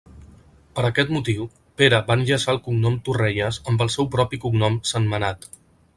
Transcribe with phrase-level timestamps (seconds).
[0.77, 1.43] Per aquest motiu,
[1.81, 5.47] Pere va enllaçar el cognom Torrelles amb el seu propi cognom Sentmenat.